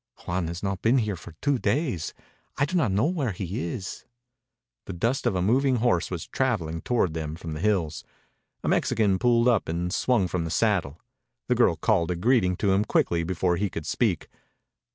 "Juan 0.25 0.47
has 0.47 0.63
not 0.63 0.81
been 0.81 0.97
here 0.97 1.15
for 1.15 1.33
two 1.43 1.59
days. 1.59 2.15
I 2.57 2.65
do 2.65 2.75
not 2.75 2.91
know 2.91 3.05
where 3.05 3.33
he 3.33 3.61
is." 3.67 4.03
The 4.85 4.93
dust 4.93 5.27
of 5.27 5.35
a 5.35 5.43
moving 5.43 5.75
horse 5.75 6.09
was 6.09 6.25
traveling 6.25 6.81
toward 6.81 7.13
them 7.13 7.35
from 7.35 7.53
the 7.53 7.59
hills. 7.59 8.03
A 8.63 8.67
Mexican 8.67 9.19
pulled 9.19 9.47
up 9.47 9.69
and 9.69 9.93
swung 9.93 10.27
from 10.27 10.43
the 10.43 10.49
saddle. 10.49 10.99
The 11.49 11.53
girl 11.55 11.75
called 11.75 12.09
a 12.09 12.15
greeting 12.15 12.55
to 12.57 12.71
him 12.71 12.83
quickly 12.83 13.23
before 13.23 13.57
he 13.57 13.69
could 13.69 13.85
speak. 13.85 14.27